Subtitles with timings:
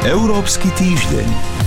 [0.00, 1.59] Európsky týždeň.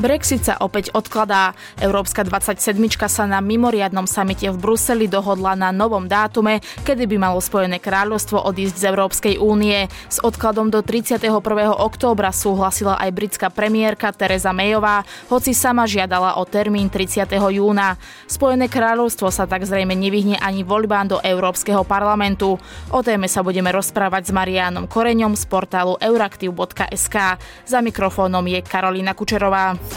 [0.00, 1.52] Brexit sa opäť odkladá.
[1.76, 2.56] Európska 27
[3.04, 8.40] sa na mimoriadnom samite v Bruseli dohodla na novom dátume, kedy by malo Spojené kráľovstvo
[8.40, 9.92] odísť z Európskej únie.
[10.08, 11.28] S odkladom do 31.
[11.76, 17.28] októbra súhlasila aj britská premiérka Teresa Mayová, hoci sama žiadala o termín 30.
[17.36, 18.00] júna.
[18.24, 22.56] Spojené kráľovstvo sa tak zrejme nevyhne ani voľbám do Európskeho parlamentu.
[22.88, 27.36] O téme sa budeme rozprávať s Marianom Koreňom z portálu euraktiv.sk.
[27.68, 29.89] Za mikrofónom je Karolina Kučerová.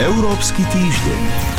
[0.00, 1.50] Európsky týždeň.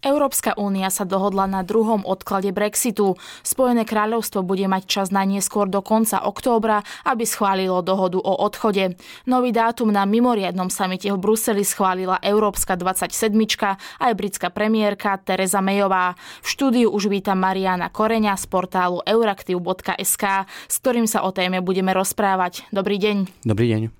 [0.00, 3.20] Európska únia sa dohodla na druhom odklade Brexitu.
[3.44, 8.96] Spojené kráľovstvo bude mať čas na neskôr do konca októbra, aby schválilo dohodu o odchode.
[9.28, 13.36] Nový dátum na mimoriadnom samite v Bruseli schválila Európska 27
[14.00, 16.16] aj britská premiérka Teresa Mayová.
[16.40, 21.92] V štúdiu už vítam Mariana Koreňa z portálu euraktiv.sk, s ktorým sa o téme budeme
[21.92, 22.64] rozprávať.
[22.72, 23.44] Dobrý deň.
[23.44, 23.99] Dobrý deň.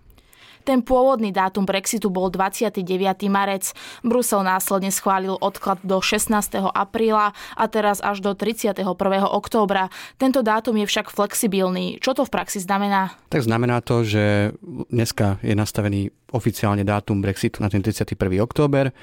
[0.64, 2.84] Ten pôvodný dátum Brexitu bol 29.
[3.33, 3.72] marec.
[4.05, 6.30] Brusel následne schválil odklad do 16.
[6.72, 8.84] apríla a teraz až do 31.
[9.28, 9.88] októbra.
[10.20, 11.97] Tento dátum je však flexibilný.
[12.03, 13.14] Čo to v praxi znamená?
[13.33, 14.55] Tak znamená to, že
[14.91, 18.14] dneska je nastavený oficiálne dátum Brexitu na ten 31.
[18.42, 18.94] október,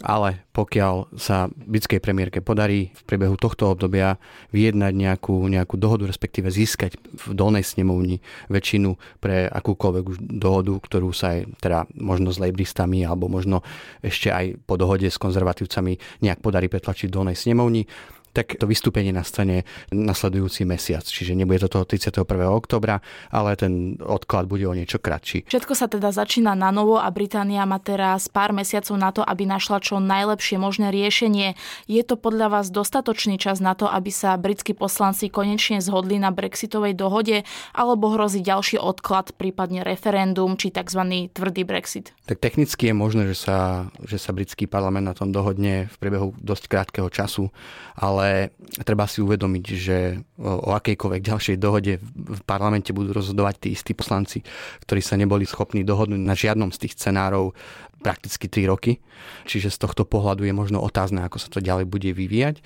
[0.00, 4.16] ale pokiaľ sa britskej premiérke podarí v priebehu tohto obdobia
[4.52, 10.04] vyjednať nejakú, nejakú dohodu, respektíve získať v dolnej snemovni väčšinu pre akúkoľvek
[10.40, 13.64] dohodu, ktorú sa aj teda možno s lejbristami alebo možno
[14.04, 17.88] ešte aj po dohode s konzervatívcami nejak podarí pretlačiť v dolnej snemovni,
[18.32, 21.02] tak to vystúpenie nastane nasledujúci mesiac.
[21.02, 22.26] Čiže nebude to toho 31.
[22.50, 25.50] oktobra, ale ten odklad bude o niečo kratší.
[25.50, 29.46] Všetko sa teda začína na novo a Británia má teraz pár mesiacov na to, aby
[29.46, 31.58] našla čo najlepšie možné riešenie.
[31.90, 36.30] Je to podľa vás dostatočný čas na to, aby sa britskí poslanci konečne zhodli na
[36.30, 37.42] brexitovej dohode,
[37.74, 41.30] alebo hrozí ďalší odklad, prípadne referendum či tzv.
[41.32, 42.14] tvrdý Brexit?
[42.26, 46.34] Tak technicky je možné, že sa, že sa britský parlament na tom dohodne v priebehu
[46.38, 47.50] dosť krátkeho času,
[47.98, 48.52] ale ale
[48.84, 54.44] treba si uvedomiť, že o akejkoľvek ďalšej dohode v parlamente budú rozhodovať tí istí poslanci,
[54.84, 57.56] ktorí sa neboli schopní dohodnúť na žiadnom z tých scenárov
[58.00, 58.98] prakticky 3 roky.
[59.44, 62.64] Čiže z tohto pohľadu je možno otázne, ako sa to ďalej bude vyvíjať.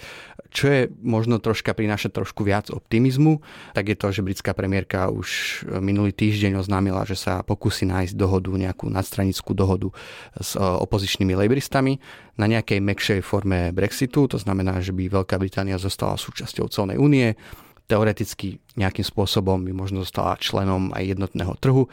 [0.55, 3.43] Čo je možno troška prináša trošku viac optimizmu,
[3.75, 8.55] tak je to, že britská premiérka už minulý týždeň oznámila, že sa pokusí nájsť dohodu,
[8.55, 9.91] nejakú nadstranickú dohodu
[10.39, 11.99] s e, opozičnými lejbristami
[12.39, 14.31] na nejakej mekšej forme Brexitu.
[14.31, 17.35] To znamená, že by Veľká Británia zostala súčasťou celnej únie,
[17.85, 21.85] teoreticky nejakým spôsobom by možno zostala členom aj jednotného trhu.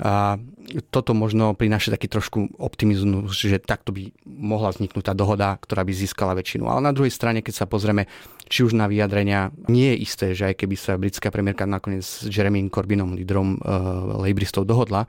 [0.00, 0.40] A
[0.88, 5.92] toto možno prináša taký trošku optimizmus, že takto by mohla vzniknúť tá dohoda, ktorá by
[5.92, 6.72] získala väčšinu.
[6.72, 8.08] Ale na druhej strane, keď sa pozrieme
[8.48, 12.24] či už na vyjadrenia, nie je isté, že aj keby sa britská premiérka nakoniec s
[12.24, 15.04] Jeremy Corbynom, lídrom uh, Labouristov, dohodla,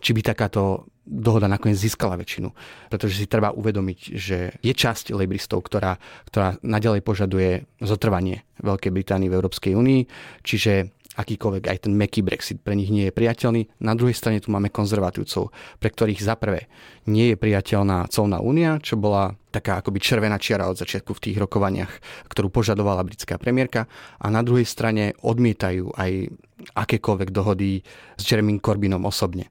[0.00, 2.48] či by takáto dohoda nakoniec získala väčšinu.
[2.88, 6.00] Pretože si treba uvedomiť, že je časť Labouristov, ktorá,
[6.32, 10.00] ktorá nadalej požaduje zotrvanie Veľkej Británii v Európskej únii,
[10.46, 13.66] čiže akýkoľvek aj ten meký Brexit pre nich nie je priateľný.
[13.82, 15.50] Na druhej strane tu máme konzervatívcov,
[15.82, 16.70] pre ktorých za prvé
[17.10, 21.36] nie je priateľná colná únia, čo bola taká akoby červená čiara od začiatku v tých
[21.42, 21.92] rokovaniach,
[22.30, 23.90] ktorú požadovala britská premiérka
[24.22, 26.30] a na druhej strane odmietajú aj
[26.78, 27.82] akékoľvek dohody
[28.14, 29.50] s Jeremy Corbynom osobne.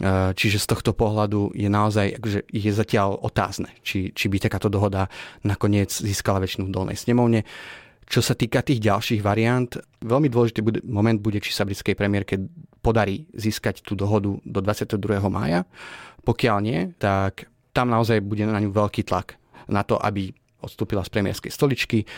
[0.00, 4.72] E, čiže z tohto pohľadu je naozaj, akože je zatiaľ otázne, či, či by takáto
[4.72, 5.12] dohoda
[5.44, 7.44] nakoniec získala väčšinu v dolnej snemovne.
[8.06, 9.66] Čo sa týka tých ďalších variant,
[9.98, 12.38] veľmi dôležitý bude, moment bude, či sa britskej premiérke
[12.78, 15.18] podarí získať tú dohodu do 22.
[15.26, 15.66] mája.
[16.22, 19.34] Pokiaľ nie, tak tam naozaj bude na ňu veľký tlak
[19.66, 20.30] na to, aby
[20.62, 22.08] odstúpila z premiérskej stoličky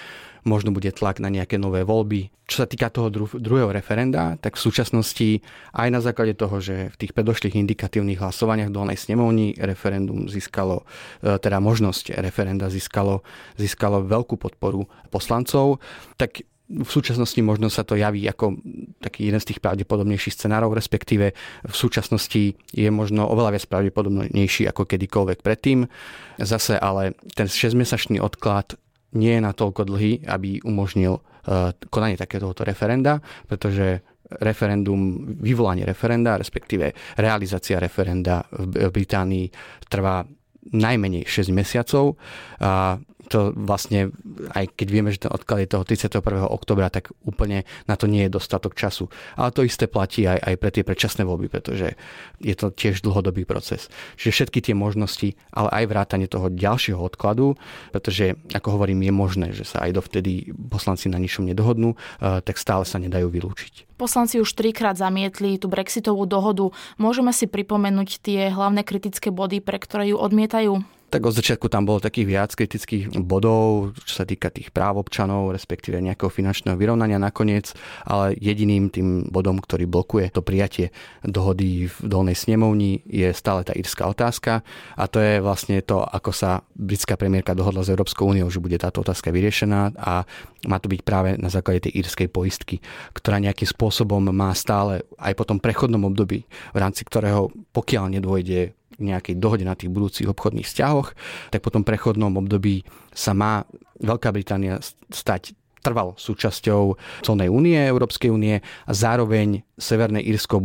[0.49, 2.31] možno bude tlak na nejaké nové voľby.
[2.49, 5.45] Čo sa týka toho dru- druhého referenda, tak v súčasnosti
[5.77, 10.89] aj na základe toho, že v tých predošlých indikatívnych hlasovaniach dolnej snemovni referendum získalo,
[11.21, 13.21] e, teda možnosť referenda získalo,
[13.61, 15.83] získalo veľkú podporu poslancov,
[16.17, 18.61] tak v súčasnosti možno sa to javí ako
[19.01, 21.33] taký jeden z tých pravdepodobnejších scenárov, respektíve
[21.65, 25.89] v súčasnosti je možno oveľa viac pravdepodobnejší ako kedykoľvek predtým.
[26.37, 28.77] Zase ale ten 6-mesačný odklad
[29.17, 36.93] nie je natoľko dlhý, aby umožnil uh, konanie takéhoto referenda, pretože referendum, vyvolanie referenda, respektíve
[37.17, 39.49] realizácia referenda v Británii
[39.89, 40.21] trvá
[40.69, 42.21] najmenej 6 mesiacov.
[42.61, 44.15] A to vlastne,
[44.55, 46.23] aj keď vieme, že ten odklad je toho 31.
[46.47, 49.11] oktobra, tak úplne na to nie je dostatok času.
[49.35, 51.99] Ale to isté platí aj, aj pre tie predčasné voľby, pretože
[52.39, 53.91] je to tiež dlhodobý proces.
[54.15, 57.59] Čiže všetky tie možnosti, ale aj vrátanie toho ďalšieho odkladu,
[57.91, 62.55] pretože, ako hovorím, je možné, že sa aj dovtedy poslanci na ničom nedohodnú, eh, tak
[62.55, 63.99] stále sa nedajú vylúčiť.
[63.99, 66.71] Poslanci už trikrát zamietli tú brexitovú dohodu.
[67.03, 70.98] Môžeme si pripomenúť tie hlavné kritické body, pre ktoré ju odmietajú?
[71.09, 75.57] Tak od začiatku tam bolo takých viac kritických bodov, čo sa týka tých práv občanov,
[75.57, 77.73] respektíve nejakého finančného vyrovnania nakoniec,
[78.05, 80.93] ale jediným tým bodom, ktorý blokuje to prijatie
[81.25, 84.61] dohody v dolnej snemovni je stále tá írska otázka.
[85.01, 88.77] A to je vlastne to, ako sa britská premiérka dohodla s Európskou úniou, že bude
[88.77, 90.29] táto otázka vyriešená a
[90.69, 92.85] má to byť práve na základe tej írskej poistky,
[93.17, 98.78] ktorá nejakým spôsobom má stále aj po tom prechodnom období, v rámci ktorého pokiaľ nedôjde
[98.99, 101.09] nejakej dohode na tých budúcich obchodných vzťahoch,
[101.55, 102.83] tak po tom prechodnom období
[103.15, 103.63] sa má
[103.99, 104.79] Veľká Británia
[105.11, 110.63] stať trvalo súčasťou celnej únie, Európskej únie a zároveň Severné Írsko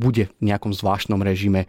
[0.00, 1.68] bude v nejakom zvláštnom režime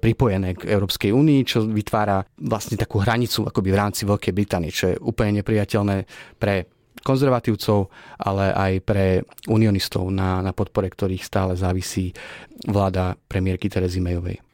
[0.00, 4.96] pripojené k Európskej únii, čo vytvára vlastne takú hranicu akoby v rámci Veľkej Británie, čo
[4.96, 6.08] je úplne nepriateľné
[6.40, 6.72] pre
[7.04, 9.06] konzervatívcov, ale aj pre
[9.52, 12.16] unionistov, na, na podpore ktorých stále závisí
[12.64, 14.45] vláda premiérky Terezy Mayovej.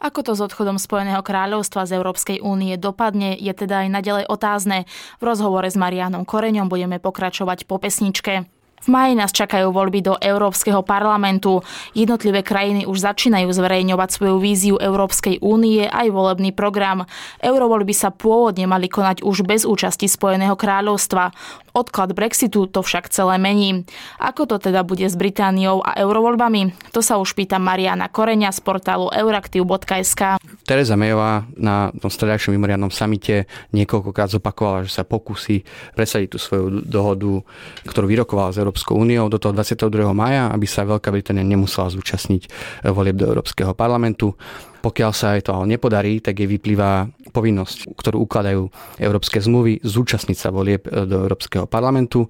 [0.00, 4.88] Ako to s odchodom Spojeného kráľovstva z Európskej únie dopadne, je teda aj nadalej otázne.
[5.20, 8.48] V rozhovore s Marianom Koreňom budeme pokračovať po pesničke.
[8.80, 11.60] V maji nás čakajú voľby do Európskeho parlamentu.
[11.92, 17.04] Jednotlivé krajiny už začínajú zverejňovať svoju víziu Európskej únie aj volebný program.
[17.44, 21.28] Eurovoľby sa pôvodne mali konať už bez účasti Spojeného kráľovstva.
[21.76, 23.84] Odklad Brexitu to však celé mení.
[24.16, 26.90] Ako to teda bude s Britániou a eurovoľbami?
[26.96, 30.40] To sa už pýta Mariana Koreňa z portálu euraktiv.sk.
[30.64, 33.44] Teresa Mayová na tom stredajšom mimoriadnom samite
[33.76, 35.62] niekoľkokrát zopakovala, že sa pokusí
[35.94, 37.44] presadiť tú svoju dohodu,
[37.86, 39.90] ktorú vyrokovala z Európskou úniou do toho 22.
[40.14, 44.38] maja, aby sa Veľká Británia nemusela zúčastniť eh, volieb do Európskeho parlamentu.
[44.80, 48.68] Pokiaľ sa aj to ale nepodarí, tak jej vyplýva povinnosť, ktorú ukladajú
[48.98, 52.26] európske zmluvy, zúčastniť sa volieb e, do Európskeho parlamentu.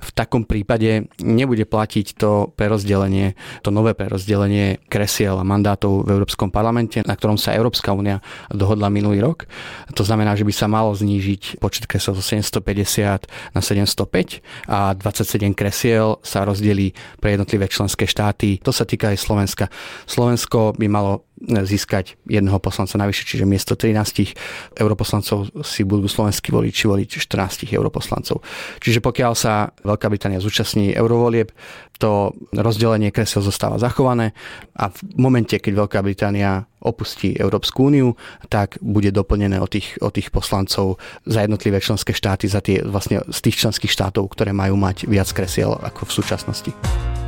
[0.00, 3.34] V takom prípade nebude platiť to prerozdelenie,
[3.66, 8.22] to nové prerozdelenie kresiel a mandátov v Európskom parlamente, na ktorom sa Európska únia
[8.54, 9.50] dohodla minulý rok.
[9.92, 15.50] To znamená, že by sa malo znížiť počet kresiel zo 750 na 705 a 27
[15.52, 18.62] kresiel sa rozdelí pre jednotlivé členské štáty.
[18.62, 19.64] To sa týka aj Slovenska.
[20.06, 26.88] Slovensko by malo získať jedného poslanca navyše, čiže miesto 13 europoslancov si budú slovenskí voliči
[26.88, 28.40] voliť 14 europoslancov.
[28.80, 31.52] Čiže pokiaľ sa Veľká Británia zúčastní eurovolieb,
[31.98, 34.34] to rozdelenie kresel zostáva zachované
[34.74, 38.18] a v momente, keď Veľká Británia opustí Európsku úniu,
[38.50, 43.24] tak bude doplnené o tých, o tých poslancov za jednotlivé členské štáty, za tie, vlastne
[43.30, 47.23] z tých členských štátov, ktoré majú mať viac kresiel ako v súčasnosti.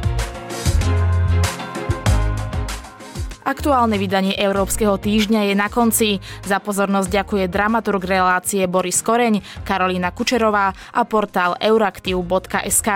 [3.46, 6.19] Aktuálne vydanie Európskeho týždňa je na konci.
[6.43, 12.88] Za pozornosť ďakuje dramaturg relácie Boris Koreň, Karolína Kučerová a portál euraktiv.sk.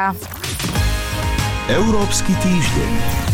[1.71, 3.30] Európsky týždeň.